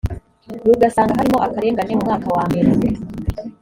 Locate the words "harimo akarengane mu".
1.19-2.05